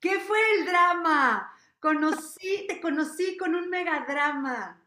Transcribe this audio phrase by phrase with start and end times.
[0.00, 1.52] ¿Qué fue el drama?
[1.80, 4.82] Conocí, te conocí con un megadrama.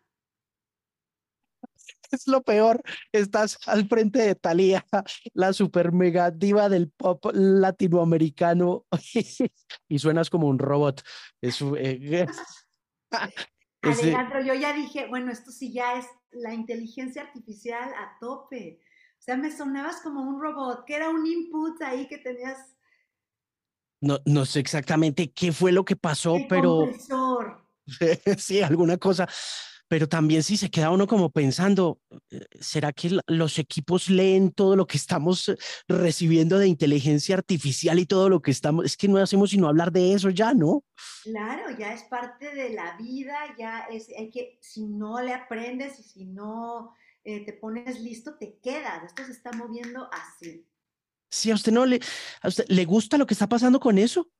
[2.12, 2.82] Es lo peor,
[3.12, 4.86] estás al frente de Thalía,
[5.34, 8.86] la super mega diva del pop latinoamericano,
[9.88, 11.04] y suenas como un robot.
[11.40, 12.26] Es, eh,
[13.82, 18.80] Alejandro, yo ya dije, bueno, esto sí ya es la inteligencia artificial a tope.
[19.30, 22.76] Sea, me sonabas como un robot, que era un input ahí que tenías.
[24.02, 26.90] No, no sé exactamente qué fue lo que pasó, pero.
[28.40, 29.28] sí, alguna cosa
[29.90, 32.00] pero también si se queda uno como pensando,
[32.30, 37.98] eh, ¿será que los equipos leen todo lo que estamos eh, recibiendo de inteligencia artificial
[37.98, 40.84] y todo lo que estamos, es que no hacemos sino hablar de eso ya, ¿no?
[41.24, 46.00] Claro, ya es parte de la vida, ya es, hay que, si no le aprendes
[46.00, 50.66] y si no eh, te pones listo, te quedas, esto se está moviendo así.
[51.30, 52.00] Sí, a usted no le,
[52.42, 54.32] a usted le gusta lo que está pasando con eso.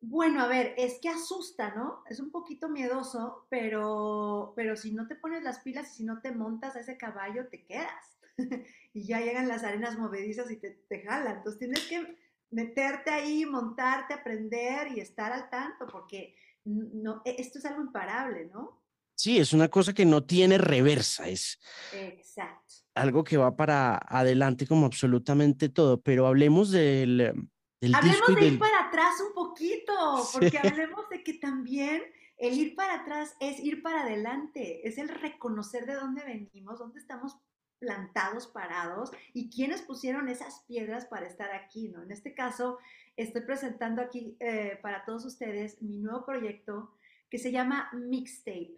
[0.00, 2.02] Bueno, a ver, es que asusta, ¿no?
[2.08, 6.20] Es un poquito miedoso, pero, pero si no te pones las pilas y si no
[6.20, 8.18] te montas a ese caballo, te quedas.
[8.92, 11.38] y ya llegan las arenas movedizas y te, te jalan.
[11.38, 12.16] Entonces tienes que
[12.50, 18.50] meterte ahí, montarte, aprender y estar al tanto, porque no, e, esto es algo imparable,
[18.52, 18.80] ¿no?
[19.16, 21.58] Sí, es una cosa que no tiene reversa, es
[21.92, 22.74] Exacto.
[22.94, 27.48] algo que va para adelante como absolutamente todo, pero hablemos del,
[27.94, 29.92] hablemos de ir para atrás un poquito,
[30.34, 32.02] porque hablemos de que también
[32.36, 37.00] el ir para atrás es ir para adelante, es el reconocer de dónde venimos, dónde
[37.00, 37.38] estamos
[37.78, 42.02] plantados, parados y quiénes pusieron esas piedras para estar aquí, ¿no?
[42.02, 42.78] En este caso,
[43.16, 46.92] estoy presentando aquí eh, para todos ustedes mi nuevo proyecto
[47.30, 48.76] que se llama Mixtape,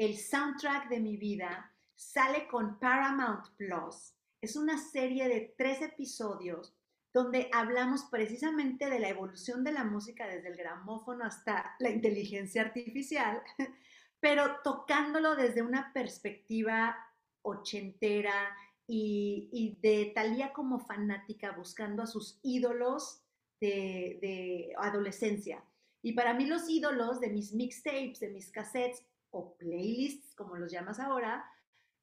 [0.00, 4.14] el soundtrack de mi vida, sale con Paramount Plus.
[4.40, 6.74] Es una serie de tres episodios
[7.12, 12.62] donde hablamos precisamente de la evolución de la música desde el gramófono hasta la inteligencia
[12.62, 13.42] artificial,
[14.20, 16.96] pero tocándolo desde una perspectiva
[17.42, 23.20] ochentera y, de Talía como fanática, buscando a sus ídolos
[23.60, 25.62] de, de adolescencia.
[26.00, 30.70] Y para mí los ídolos de mis mixtapes, de mis cassettes o playlists, como los
[30.70, 31.44] llamas ahora,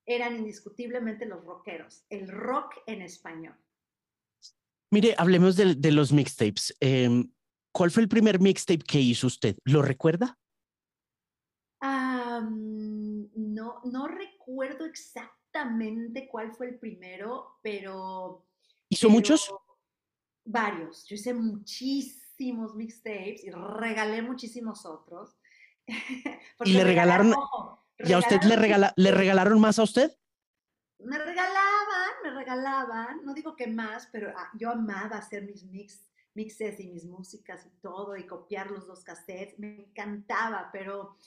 [0.06, 3.56] eran indiscutiblemente los rockeros, el rock en español.
[4.90, 6.76] Mire, hablemos de, los mixtapes.
[6.80, 7.30] Em,
[7.74, 9.58] ¿Cuál fue el primer mixtape que hizo usted?
[9.66, 10.38] ¿Lo recuerda?
[12.40, 18.46] no, no recuerdo exactamente cuál fue el primero, pero...
[18.90, 19.52] ¿Hizo muchos?
[20.46, 21.06] Varios.
[21.06, 25.37] Yo hice muchísimos mixtapes y regalé muchísimos otros.
[26.66, 27.34] ¿Y le regalaron?
[28.00, 30.12] ¿Y a usted le, regala, le regalaron más a usted?
[31.00, 36.12] Me regalaban, me regalaban, no digo que más, pero ah, yo amaba hacer mis mix,
[36.34, 41.18] mixes y mis músicas y todo y copiar los dos cassettes, me encantaba, pero,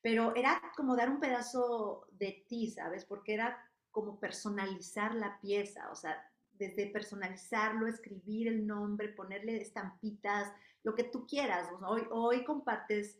[0.00, 3.04] pero era como dar un pedazo de ti, ¿sabes?
[3.04, 3.58] Porque era
[3.90, 6.16] como personalizar la pieza, o sea,
[6.52, 11.68] desde personalizarlo, escribir el nombre, ponerle estampitas, lo que tú quieras.
[11.86, 13.18] hoy, hoy compartes,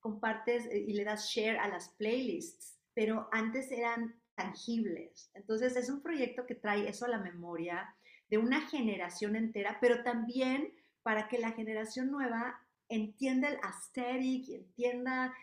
[0.00, 5.30] compartes eh, y le das share a las playlists, pero antes eran tangibles.
[5.34, 7.94] Entonces es un proyecto que trae eso a la memoria
[8.30, 15.34] de una generación entera, pero también para que la generación nueva entienda el aesthetic entienda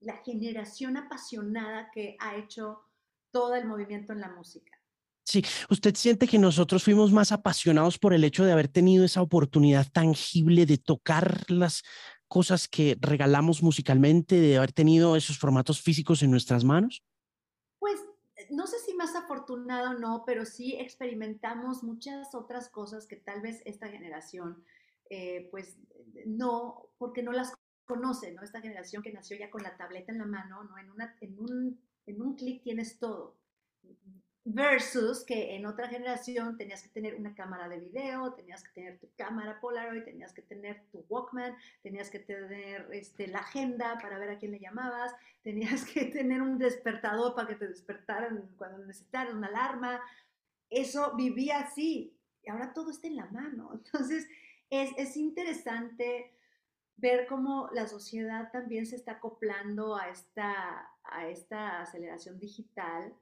[0.00, 2.82] la generación apasionada que ha hecho
[3.30, 4.78] todo el movimiento en la música.
[5.26, 9.22] Sí, ¿usted siente que nosotros fuimos más apasionados por el hecho de haber tenido esa
[9.22, 11.82] oportunidad tangible de tocar las,
[12.34, 17.04] cosas que regalamos musicalmente de haber tenido esos formatos físicos en nuestras manos?
[17.78, 18.00] Pues
[18.34, 23.14] eh, no sé si más afortunado o no, pero sí experimentamos muchas otras cosas que
[23.14, 24.64] tal vez esta generación,
[25.10, 25.78] eh, pues
[26.26, 27.52] no, porque no las
[27.84, 28.42] conoce, ¿no?
[28.42, 30.76] Esta generación que nació ya con la tableta en la mano, ¿no?
[30.76, 33.36] En, una, en un, en un clic tienes todo
[34.44, 38.98] versus que en otra generación tenías que tener una cámara de video, tenías que tener
[38.98, 44.18] tu cámara Polaroid, tenías que tener tu Walkman, tenías que tener este, la agenda para
[44.18, 48.84] ver a quién le llamabas, tenías que tener un despertador para que te despertaran cuando
[48.84, 50.02] necesitaras una alarma.
[50.68, 53.70] Eso vivía así y ahora todo está en la mano.
[53.84, 54.28] Entonces
[54.68, 56.34] es, es interesante
[56.96, 63.14] ver cómo la sociedad también se está acoplando a esta, a esta aceleración digital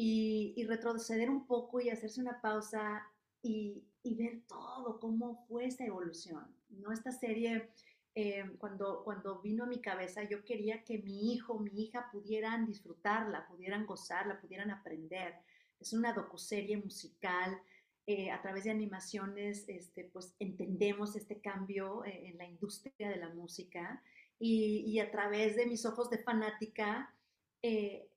[0.00, 3.04] y, retroceder un poco y hacerse una pausa
[3.42, 6.46] y, ver todo, cómo fue esta evolución.
[6.70, 6.92] ¿no?
[6.92, 7.68] Esta serie,
[8.14, 12.64] eh, cuando, cuando vino a mi cabeza, yo quería que mi hijo, mi hija pudieran
[12.64, 15.34] disfrutarla, pudieran gozarla, pudieran aprender.
[15.80, 17.60] Es una docuserie musical
[18.06, 23.16] eh, a través de animaciones, este, pues entendemos este cambio eh, en la industria de
[23.16, 24.00] la música
[24.38, 27.12] y, a través de mis ojos de fanática,
[27.62, 28.08] eh,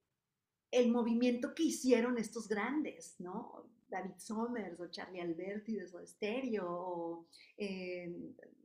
[0.72, 3.70] el movimiento que hicieron estos grandes, ¿no?
[3.90, 7.28] David Somers o Charlie Alberti de Soda Stereo, o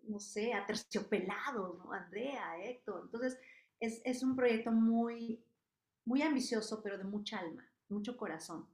[0.09, 1.93] no sé, Aterciopelado, ¿no?
[1.93, 3.03] Andrea, Héctor.
[3.05, 3.37] Entonces,
[3.81, 5.45] es, es un proyecto muy,
[6.05, 8.67] muy ambicioso, pero de mucha alma, mucho corazón.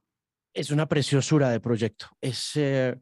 [0.53, 2.05] Es una preciosura de proyecto.
[2.21, 2.95] Es eh,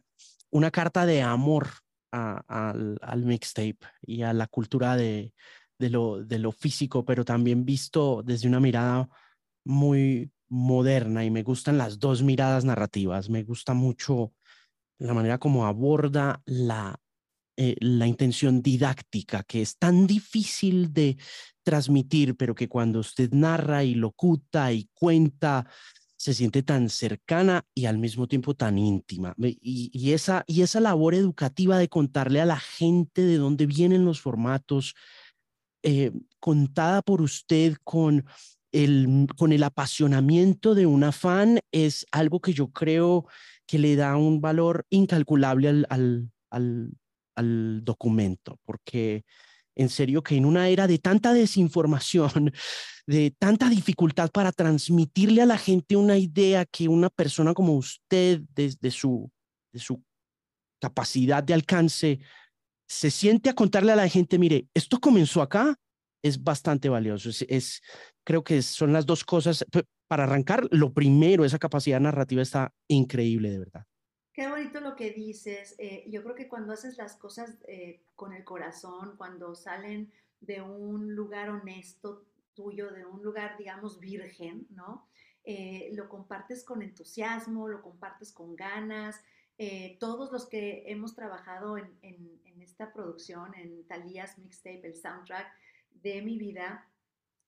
[0.50, 1.68] una carta de amor
[2.12, 5.34] al, al, mixtape y a la cultura de,
[5.78, 9.10] de, lo, de lo físico, pero también visto desde una mirada
[9.64, 13.30] muy moderna y me gustan las dos miradas narrativas.
[13.30, 14.34] Me gusta mucho
[15.00, 17.00] la manera como aborda la,
[17.58, 21.18] eh, la intención didáctica, que es tan difícil de
[21.64, 25.68] transmitir, pero que cuando usted narra y locuta y cuenta,
[26.22, 29.34] se siente tan cercana y al mismo tiempo tan íntima.
[29.40, 34.22] Y, esa, y esa labor educativa de contarle a la gente de dónde vienen los
[34.22, 34.94] formatos,
[35.82, 38.26] eh, contada por usted con
[38.72, 43.28] el, con el apasionamiento de una fan, es algo que yo creo
[43.66, 46.92] que le da un valor incalculable al, al, al,
[47.36, 49.24] al documento, porque
[49.76, 52.52] en serio que en una era de tanta desinformación,
[53.08, 58.42] de tanta dificultad para transmitirle a la gente una idea que una persona como usted,
[58.54, 59.32] desde su,
[59.74, 60.04] de su
[60.80, 62.20] capacidad de alcance,
[62.88, 65.78] se siente a contarle a la gente, mire, esto comenzó acá,
[66.22, 67.30] es bastante valioso.
[67.48, 67.82] Es,
[68.24, 69.66] creo que son las dos cosas.
[70.08, 73.86] Para arrancar, lo primero, esa capacidad narrativa está increíble, de verdad.
[74.34, 75.76] Qué bonito lo que dices.
[75.78, 80.62] Eh, yo creo que cuando haces las cosas eh, con el corazón, cuando salen de
[80.62, 85.08] un lugar honesto tuyo, de un lugar, digamos, virgen, ¿no?
[85.44, 89.22] Eh, lo compartes con entusiasmo, lo compartes con ganas.
[90.00, 95.48] todos los que hemos trabajado en, en esta producción, en Talías Mixtape, el soundtrack
[96.02, 96.88] de mi vida,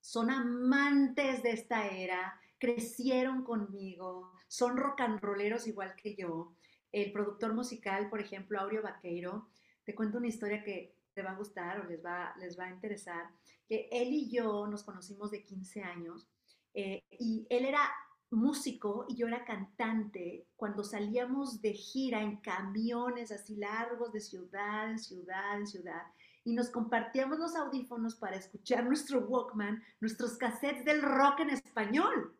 [0.01, 6.55] son amantes de esta era, crecieron conmigo, son rock and rolleros igual que yo.
[6.91, 9.49] El productor musical, por ejemplo, Aureo Vaqueiro,
[9.83, 12.71] te cuento una historia que te va a gustar o les va, les va a
[12.71, 13.29] interesar,
[13.67, 16.27] que él y yo nos conocimos de 15 años
[16.73, 17.89] eh, y él era
[18.31, 24.89] músico y yo era cantante cuando salíamos de gira en camiones así largos de ciudad
[24.89, 26.01] en ciudad en ciudad
[26.43, 32.37] y nos compartíamos los audífonos para escuchar nuestro Walkman, nuestros cassettes del rock en español.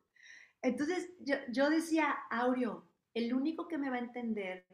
[0.62, 4.66] Entonces yo, yo decía, Aureo, el único que me va a entender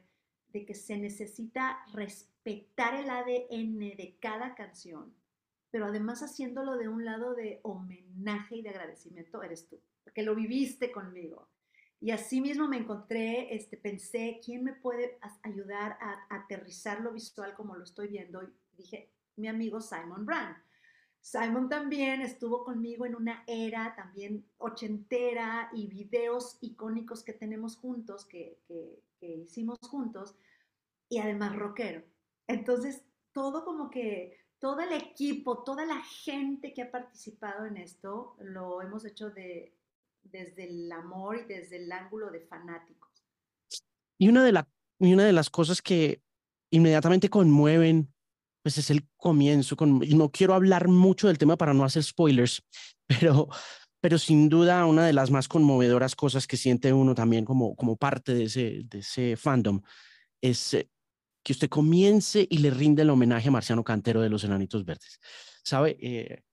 [0.50, 5.14] de que se necesita respetar el ADN de cada canción,
[5.72, 10.36] pero además haciéndolo de un lado de homenaje y de agradecimiento, eres tú, porque lo
[10.36, 11.48] viviste conmigo.
[12.02, 17.54] Y así mismo me encontré, este, pensé, ¿quién me puede ayudar a, aterrizar lo visual
[17.56, 18.42] como lo estoy viendo?
[18.42, 20.56] Y dije, mi amigo Simon Brand
[21.21, 28.25] Simon también estuvo conmigo en una era también ochentera y videos icónicos que tenemos juntos,
[28.25, 28.57] que,
[29.21, 30.36] hicimos juntos,
[31.09, 32.03] y además rockero.
[32.47, 38.35] Entonces, todo como que, todo el equipo, toda la gente que ha participado en esto,
[38.39, 39.75] lo hemos hecho de,
[40.24, 43.25] desde el amor y desde el ángulo de fanáticos.
[44.18, 44.68] Y una de, la,
[45.00, 46.21] y una de las cosas que
[46.71, 48.14] inmediatamente conmueven
[48.61, 49.75] pues es el comienzo.
[49.75, 52.63] Con, no quiero hablar mucho del tema para no hacer spoilers,
[53.07, 53.49] pero,
[54.01, 57.95] pero sin duda una de las más conmovedoras cosas que siente uno también como, como
[57.97, 59.81] parte de ese, de ese fandom
[60.42, 60.89] es eh,
[61.44, 65.19] que usted comience y le rinde el homenaje a Marciano Cantero de los Enanitos Verdes.
[65.63, 65.97] ¿Sabe?
[66.01, 66.44] Eh,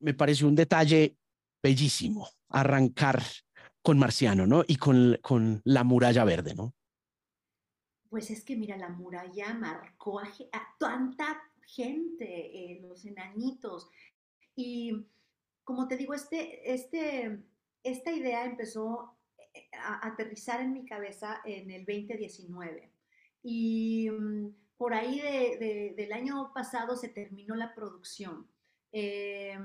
[0.00, 1.16] me pareció un detalle
[1.62, 3.22] bellísimo arrancar
[3.82, 4.64] con Marciano, ¿no?
[4.66, 6.74] Y con, con la muralla verde, ¿no?
[8.10, 10.28] Pues es que mira, la muralla marcó a,
[10.78, 13.88] tanta gente, eh, los enanitos.
[14.56, 15.06] Y
[15.64, 17.40] como te digo, este, este,
[17.84, 19.16] esta idea empezó
[19.54, 22.92] eh, a aterrizar en mi cabeza en el 2019.
[23.44, 28.48] Y mm, por ahí del año pasado se terminó la producción.
[28.92, 29.56] Eh,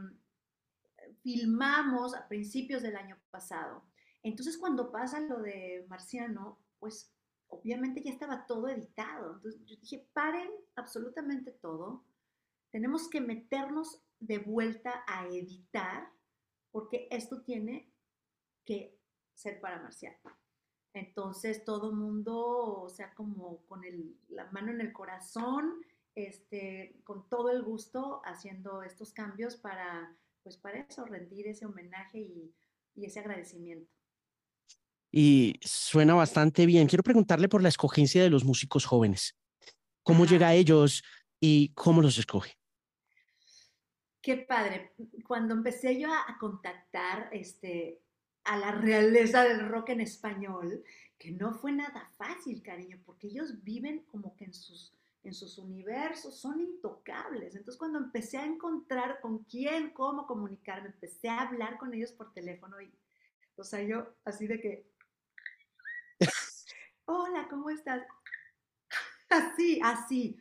[1.24, 3.84] filmamos a principios del año pasado.
[4.22, 7.15] Entonces cuando pasa lo de Marciano, pues
[7.60, 9.36] obviamente ya estaba todo editado.
[9.36, 12.04] Entonces yo dije, paren absolutamente todo.
[12.72, 16.10] Tenemos que meternos de vuelta a editar
[16.72, 17.92] porque esto tiene
[18.66, 19.00] que
[19.34, 20.16] ser para Marcial.
[20.94, 23.82] Entonces todo mundo, o sea, como con
[24.30, 25.82] la mano en el corazón,
[26.16, 32.20] este, con todo el gusto haciendo estos cambios para, pues para eso, rendir ese homenaje
[32.96, 33.95] y ese agradecimiento.
[35.18, 36.88] Y suena bastante bien.
[36.88, 39.38] Quiero preguntarle por la escogencia de los músicos jóvenes.
[40.04, 41.04] ¿Cómo llega a ellos
[41.40, 42.58] y cómo los escoge?
[44.22, 44.92] Qué padre.
[45.26, 48.02] Cuando empecé yo a, contactar este,
[48.44, 50.84] a la realeza del rock en español,
[51.18, 55.58] que no fue nada fácil, cariño, porque ellos viven como que en sus, en sus
[55.58, 57.56] universos, son intocables.
[57.56, 62.34] Entonces cuando empecé a encontrar con quién, cómo comunicarme, empecé a hablar con ellos por
[62.34, 62.92] teléfono y,
[63.56, 64.95] o sea, yo así de que,
[67.06, 68.04] hola, ¿cómo estás?
[69.30, 70.38] Así, así.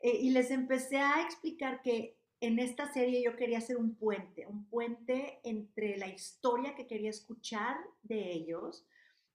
[0.00, 4.46] Eh, y les empecé a explicar que en esta serie yo quería hacer un puente,
[4.46, 8.86] un puente entre la historia que quería escuchar de ellos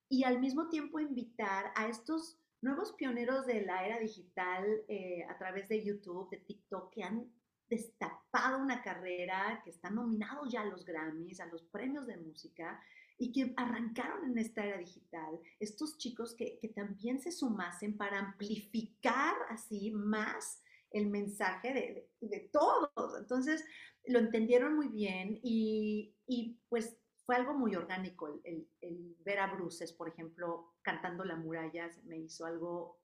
[0.08, 5.38] y al mismo tiempo invitar a estos nuevos pioneros de la era digital eh, a
[5.38, 7.32] través de YouTube, de TikTok, que han
[7.70, 12.82] destapado una carrera, que están nominados ya a los Grammys, a los premios de música
[13.20, 15.40] y que arrancaron en esta era digital.
[15.60, 22.40] Estos chicos que, que también se sumasen para amplificar así más el mensaje de, de,
[22.52, 23.20] todos.
[23.20, 23.64] Entonces,
[24.06, 29.94] lo entendieron muy bien y, y pues fue algo muy orgánico el, ver a Bruces,
[29.94, 32.98] por ejemplo, cantando La muralla, me hizo algo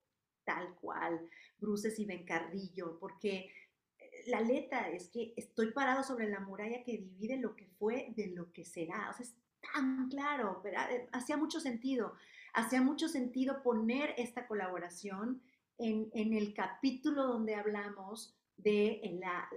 [0.46, 1.30] tal cual,
[1.60, 3.52] Bruces y Ben Carrillo, porque
[4.00, 8.14] eh, la letra es que estoy parado sobre la muralla que divide lo que fue
[8.16, 9.10] de lo que será.
[9.12, 9.36] O sea, es
[10.10, 12.14] claro, eh, hacía mucho sentido.
[12.54, 15.42] Hacía mucho sentido poner esta colaboración
[15.78, 19.50] en, en el capítulo donde hablamos de la,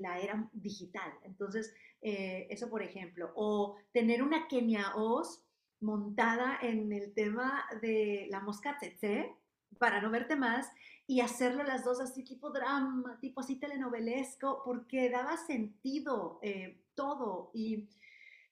[0.00, 1.12] la era digital.
[1.24, 5.42] Entonces, eh, eso por ejemplo, o tener una Kenia Oz
[5.80, 9.34] montada en el tema de la mosca tsetse,
[9.78, 10.70] para no verte más,
[11.06, 17.50] y hacerlo las dos así tipo drama, tipo así telenovelesco, porque daba sentido eh, todo.
[17.52, 17.88] Y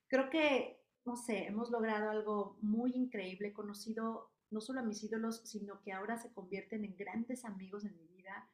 [0.09, 5.43] creo que, no sé, hemos logrado algo muy increíble, conocido no solo a mis ídolos,
[5.45, 8.49] sino que ahora se convierten en grandes amigos en mi vida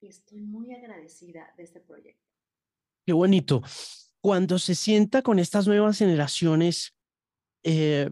[0.00, 2.22] y estoy muy agradecida de este proyecto.
[3.04, 3.62] Qué bonito
[4.26, 6.96] cuando se sienta con estas nuevas generaciones,
[7.62, 8.10] eh,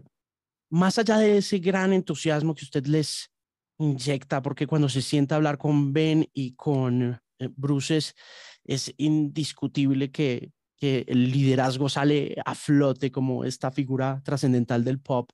[0.69, 3.33] más allá de ese gran entusiasmo que usted les
[3.79, 8.15] inyecta, porque cuando se sienta a hablar con Ben y con eh, Bruces,
[8.63, 15.31] es indiscutible que, que el liderazgo sale a flote como esta figura trascendental del pop.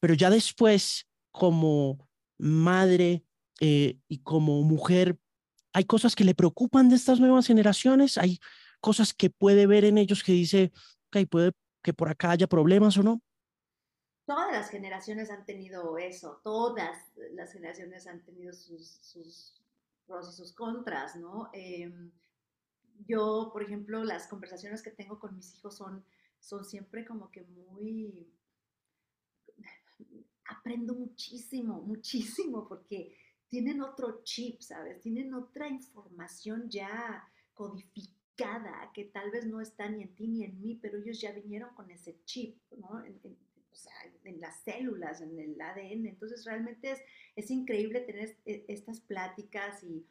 [0.00, 3.24] Pero ya después, como madre
[3.60, 5.18] eh, y como mujer,
[5.72, 8.38] hay cosas que le preocupan de estas nuevas generaciones, hay
[8.80, 10.72] cosas que puede ver en ellos que dice,
[11.08, 11.52] ok, puede
[11.82, 13.20] que por acá haya problemas o no?
[14.24, 19.60] Todas las generaciones han tenido eso, todas las generaciones han tenido sus,
[20.06, 21.50] pros y sus contras, ¿no?
[21.52, 22.12] Em,
[23.06, 26.04] yo, por ejemplo, las conversaciones que tengo con mis hijos son,
[26.40, 28.28] son siempre como que muy...
[30.44, 33.16] Aprendo muchísimo, muchísimo, porque
[33.48, 35.00] tienen otro chip, ¿sabes?
[35.00, 40.60] Tienen otra información ya codificada que tal vez no está ni en ti ni en
[40.60, 43.04] mí, pero ellos ya vinieron con ese chip, ¿no?
[43.04, 43.92] En, o sea,
[44.24, 46.06] en las células, en el ADN.
[46.06, 47.00] Entonces realmente es,
[47.36, 50.06] es increíble tener estas pláticas y,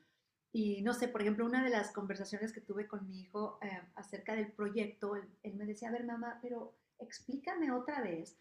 [0.54, 3.82] y, no sé, por ejemplo, una de las conversaciones que tuve con mi hijo eh,
[3.96, 8.38] acerca del proyecto, él, él me decía, a ver mamá, pero explícame otra vez,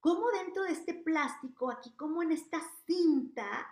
[0.00, 3.66] ¿cómo dentro de este plástico, aquí, cómo en esta cinta,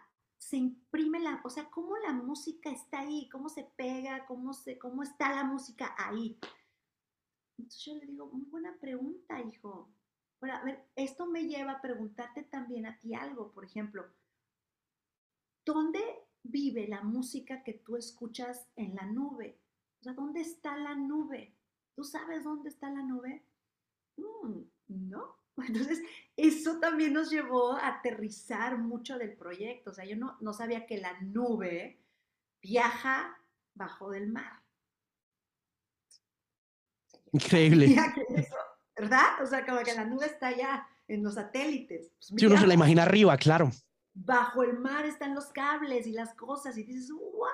[0.44, 4.78] se imprime la, o sea, cómo la música está ahí, cómo se pega, cómo, se,
[4.78, 6.38] cómo está la música ahí.
[7.56, 9.88] Entonces yo le digo, muy buena pregunta, hijo.
[10.40, 14.04] Pero a ver, esto me lleva a preguntarte también a ti algo, por ejemplo,
[15.64, 19.58] ¿dónde vive la música que tú escuchas en la nube?
[20.00, 21.56] O sea, ¿dónde está la nube?
[21.94, 23.44] ¿Tú sabes dónde está la nube?
[24.16, 25.36] Mm, no.
[25.56, 26.00] Entonces,
[26.36, 29.90] eso también nos llevó a aterrizar mucho del proyecto.
[29.90, 32.00] O sea, yo no, no sabía que la nube
[32.62, 33.36] viaja
[33.74, 34.62] bajo del mar.
[37.32, 37.96] Increíble.
[38.96, 39.42] ¿Verdad?
[39.42, 42.12] O sea, como que la nube está allá en los satélites.
[42.28, 43.70] Pues si uno se la imagina arriba, claro.
[44.14, 47.50] Bajo el mar están los cables y las cosas y dices, ¿what?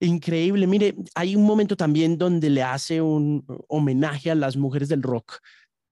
[0.00, 0.66] Increíble.
[0.66, 5.38] Mire, hay un momento también donde le hace un homenaje a las mujeres del rock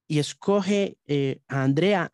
[0.07, 2.13] y escoge eh, a Andrea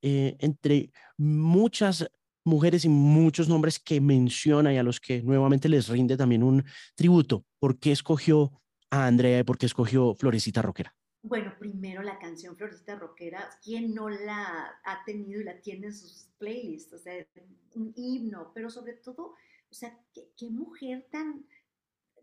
[0.00, 2.08] eh, entre muchas
[2.44, 6.64] mujeres y muchos nombres que menciona y a los que nuevamente les rinde también un
[6.94, 7.44] tributo.
[7.58, 10.94] ¿Por qué escogió a Andrea y por qué escogió Florecita Roquera?
[11.26, 15.94] Bueno, primero la canción Florecita Roquera, ¿quién no la ha tenido y la tiene en
[15.94, 16.92] sus playlists?
[16.92, 17.26] O sea,
[17.76, 19.34] un himno, pero sobre todo,
[19.70, 21.46] o sea, qué, qué mujer tan,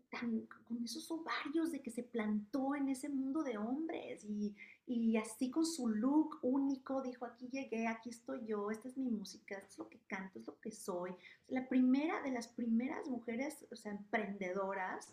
[0.08, 4.54] tan, con esos ovarios de que se plantó en ese mundo de hombres y,
[4.86, 9.10] y así con su look único dijo, aquí llegué, aquí estoy yo, esta es mi
[9.10, 11.10] música, esto es lo que canto, es lo que soy.
[11.48, 15.12] La primera de las primeras mujeres, o sea, emprendedoras,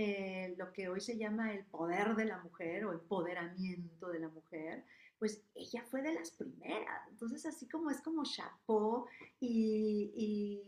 [0.00, 4.28] eh, lo que hoy se llama el poder de la mujer o empoderamiento de la
[4.28, 4.84] mujer,
[5.18, 7.08] pues ella fue de las primeras.
[7.10, 9.08] Entonces, así como es como chapó
[9.40, 10.62] y,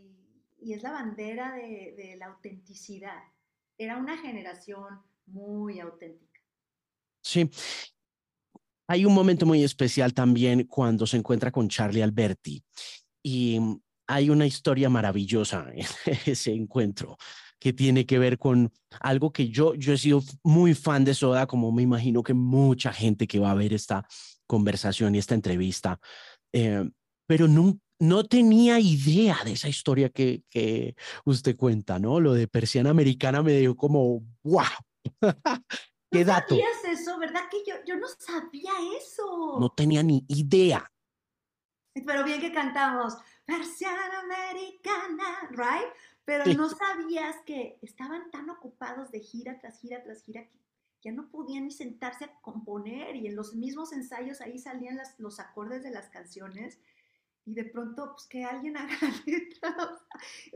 [0.58, 3.22] es la bandera de, de la autenticidad.
[3.78, 6.40] Era una generación muy auténtica.
[7.22, 7.48] Sí,
[8.88, 12.64] hay un momento muy especial también cuando se encuentra con Charlie Alberti
[13.22, 13.60] y
[14.08, 15.86] hay una historia maravillosa en
[16.26, 17.16] ese encuentro
[17.60, 21.46] que tiene que ver con algo que yo, yo he sido muy fan de Soda,
[21.46, 24.06] como me imagino que mucha gente que va a ver esta
[24.46, 26.00] conversación y esta entrevista,
[26.52, 26.90] eh,
[27.26, 32.18] pero no, no tenía idea de esa historia que, que usted cuenta, ¿no?
[32.18, 34.64] Lo de persiana americana me dio como, wow.
[36.10, 37.42] ¿Qué ¿No sabías eso, verdad?
[37.48, 39.58] Que yo, yo no sabía eso.
[39.60, 40.90] No tenía ni idea.
[41.94, 45.92] Pero bien que cantamos, Persiana Americana, ¿right?
[46.30, 50.60] Pero no sabías que estaban tan ocupados de gira tras gira tras gira que
[51.02, 55.18] ya no podían ni sentarse a componer y en los mismos ensayos ahí salían las,
[55.18, 56.78] los acordes de las canciones
[57.46, 59.98] y de pronto, pues que alguien haga la letra,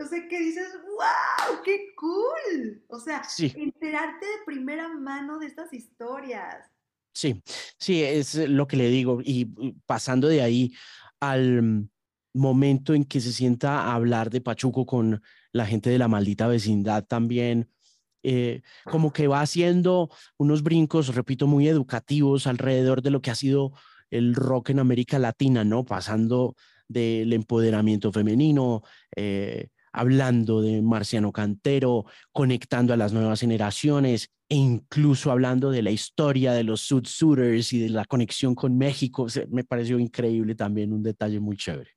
[0.00, 5.72] o sea, que dices, wow, qué cool, o sea, enterarte de primera mano de estas
[5.72, 6.70] historias.
[7.12, 7.42] Sí,
[7.78, 9.46] sí, es lo que le digo, y
[9.86, 10.72] pasando de ahí
[11.18, 11.88] al
[12.32, 15.20] momento en que se sienta a hablar de Pachuco con
[15.54, 17.70] la gente de la maldita vecindad también,
[18.24, 23.34] eh, como que va haciendo unos brincos, repito, muy educativos alrededor de lo que ha
[23.34, 23.72] sido
[24.10, 25.84] el rock en América Latina, ¿no?
[25.84, 26.56] Pasando
[26.88, 28.82] del empoderamiento femenino,
[29.14, 35.92] eh, hablando de Marciano Cantero, conectando a las nuevas generaciones e incluso hablando de la
[35.92, 39.28] historia de los Sud Suiters y de la conexión con México.
[39.50, 41.90] me pareció increíble también, un detalle muy chévere.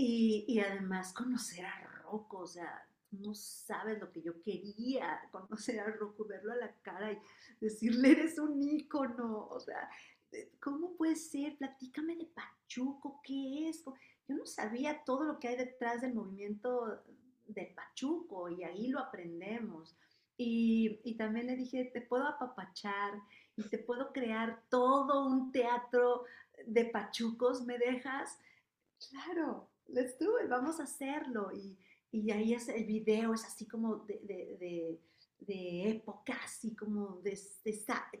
[0.00, 5.86] Y, además conocer a Rocco, o sea, no sabes lo que yo quería, conocer a
[5.86, 7.18] Rocco, verlo a la cara y
[7.60, 9.88] decirle, eres un ícono, o sea,
[10.60, 11.56] ¿cómo puede ser?
[11.56, 13.84] Platícame de Pachuco, ¿qué es?
[13.84, 17.02] Yo no sabía todo lo que hay detrás del movimiento
[17.46, 19.96] de Pachuco y ahí lo aprendemos.
[20.36, 23.14] Y, y, también le dije, te puedo apapachar
[23.56, 26.24] y te puedo crear todo un teatro
[26.64, 28.38] de pachucos, ¿me dejas?
[29.10, 31.50] Claro, let's do it, vamos a hacerlo.
[31.52, 31.76] Y,
[32.10, 35.00] y ahí es, el video es así como de, de
[35.40, 37.38] de época, así como, de,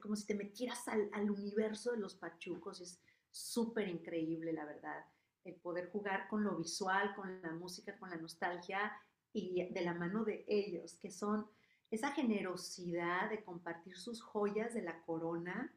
[0.00, 2.80] como si te metieras al, al, universo de los pachucos.
[2.80, 5.04] Es súper increíble, la verdad,
[5.44, 8.92] el poder jugar con lo visual, con la música, con la nostalgia
[9.32, 11.46] y de la mano de ellos, que son
[11.90, 15.74] esa generosidad de compartir sus joyas de la corona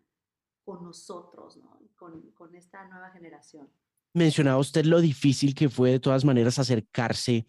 [0.63, 1.79] con nosotros, ¿no?
[1.95, 3.69] con, con esta nueva generación.
[4.13, 7.45] Mencionaba usted lo difícil que fue de todas maneras acercarse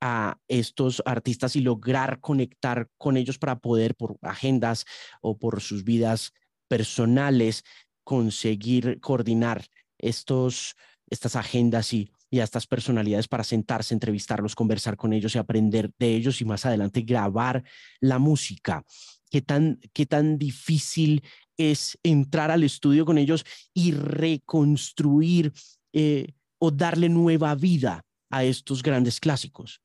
[0.00, 4.84] a estos artistas y lograr conectar con ellos para poder, por agendas
[5.20, 6.32] o por sus vidas
[6.68, 7.64] personales,
[8.04, 9.66] conseguir coordinar
[9.98, 10.74] estos,
[11.08, 15.90] estas agendas y, y a estas personalidades para sentarse, entrevistarlos, conversar con ellos y aprender
[15.98, 17.64] de ellos y más adelante grabar
[18.00, 18.84] la música.
[19.30, 21.22] ¿Qué tan, qué tan difícil
[21.56, 25.52] es entrar al estudio con ellos y reconstruir
[25.92, 29.80] eh, o darle nueva vida a estos grandes clásicos?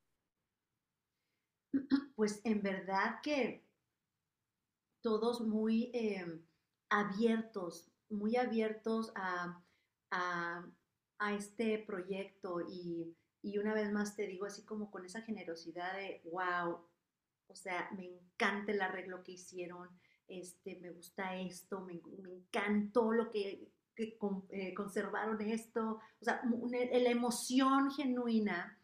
[2.16, 3.66] pues en verdad que
[5.06, 6.42] todos muy em,
[6.88, 9.62] abiertos, muy abiertos a,
[11.32, 13.14] este proyecto y,
[13.58, 16.80] una vez más te digo así como con esa generosidad de, wow,
[17.46, 19.88] o sea, me encanta el arreglo que hicieron,
[20.26, 27.92] este, me gusta esto, me, encantó lo que, eh, conservaron esto, o sea, la emoción
[27.92, 28.76] genuina.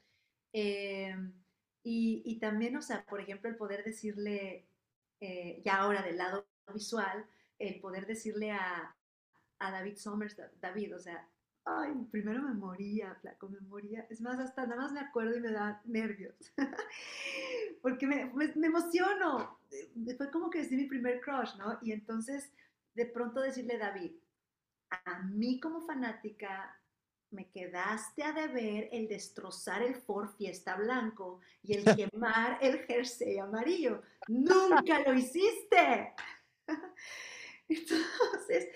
[0.52, 1.41] Em,
[1.84, 4.66] y, también, o sea, por ejemplo, el poder decirle,
[5.20, 7.26] eh, ya ahora del lado visual,
[7.58, 8.94] el poder decirle a,
[9.58, 11.28] a David Somers, David, o sea,
[11.64, 14.06] ay, primero me moría, flaco, me moría.
[14.10, 16.34] Es más, hasta nada más me acuerdo y me da nervios.
[17.82, 19.58] Porque me, me, me, emociono.
[20.16, 21.78] Fue como que decir mi primer crush, ¿no?
[21.82, 22.52] Y entonces,
[22.94, 24.12] de pronto decirle, David,
[24.90, 26.76] a mí como fanática
[27.32, 33.38] me quedaste a deber el destrozar el Ford Fiesta blanco y el quemar el jersey
[33.38, 34.02] amarillo.
[34.28, 36.14] Nunca lo hiciste.
[37.68, 38.68] Entonces,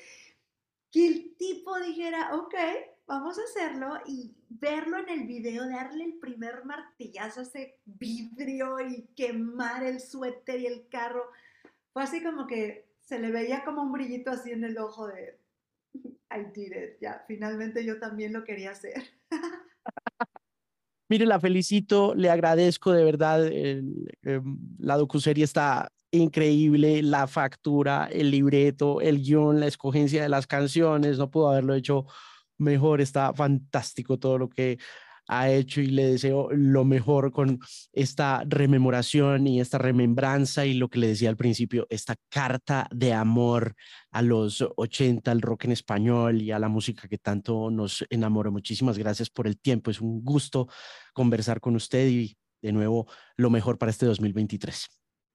[0.90, 2.54] que el tipo dijera, ok,
[3.06, 8.80] vamos a hacerlo y verlo en el video, darle el primer martillazo a ese vidrio
[8.80, 11.30] y quemar el suéter y el carro,
[11.92, 15.38] fue así como que se le veía como un brillito así en el ojo de,
[17.00, 19.02] Ya, finalmente yo también lo quería hacer.
[21.08, 23.46] Mire, la felicito, le agradezco de verdad.
[23.46, 23.94] Em,
[24.78, 31.18] la docuserie está increíble, la factura, el libreto, el guion, la escogencia de las canciones,
[31.18, 32.06] no pudo haberlo hecho
[32.58, 34.78] mejor, está fantástico todo lo que
[35.28, 37.60] ha hecho y le deseo lo mejor con
[37.92, 43.12] esta rememoración y esta remembranza y lo que le decía al principio, esta carta de
[43.12, 43.74] amor
[44.10, 48.52] a los 80, al rock en español y a la música que tanto nos enamoró.
[48.52, 50.68] Muchísimas gracias por el tiempo, es un gusto
[51.12, 54.88] conversar con usted y de nuevo lo mejor para este 2023.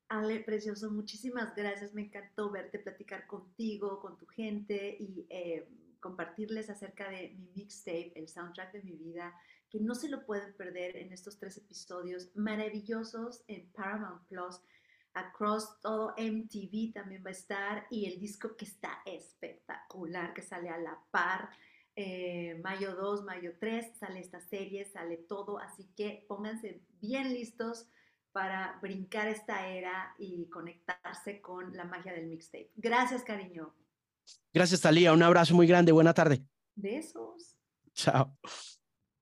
[0.10, 1.94] Ale, precioso, muchísimas gracias.
[1.94, 5.70] Me encantó verte, platicar contigo, con tu gente y eh,
[6.02, 9.34] compartirles acerca de mi mixtape, el soundtrack de mi vida
[9.72, 14.60] que no se lo pueden perder en estos tres episodios maravillosos en Paramount Plus.
[15.14, 20.70] Across todo MTV también va a estar y el disco que está espectacular, que sale
[20.70, 21.50] a la par.
[21.96, 27.88] Eh, mayo 2, mayo 3, sale esta serie, sale todo, así que pónganse bien listos
[28.32, 32.72] para brincar esta era y conectarse con la magia del mixtape.
[32.76, 33.74] Gracias, cariño.
[34.54, 35.14] Gracias, Talía.
[35.14, 35.92] Un abrazo muy grande.
[35.92, 36.46] Buena tarde.
[36.76, 37.58] Besos.
[37.94, 38.38] Chao.